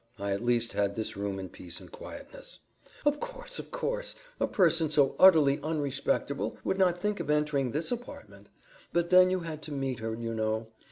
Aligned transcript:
I 0.17 0.31
at 0.31 0.43
least 0.43 0.73
had 0.73 0.95
this 0.95 1.15
room 1.15 1.37
in 1.37 1.49
peace 1.49 1.79
and 1.79 1.91
quietness." 1.91 2.57
"Of 3.05 3.19
course, 3.19 3.59
of 3.59 3.69
course! 3.69 4.15
A 4.39 4.47
person 4.47 4.89
so 4.89 5.15
utterly 5.19 5.59
unrespecterble 5.59 6.57
would 6.63 6.79
not 6.79 6.97
think 6.97 7.19
of 7.19 7.29
entering 7.29 7.69
THIS 7.69 7.91
apartment; 7.91 8.49
but 8.91 9.11
then 9.11 9.29
you 9.29 9.41
had 9.41 9.61
to 9.61 9.71
meet 9.71 9.99
her, 9.99 10.15
you 10.15 10.33
know. 10.33 10.69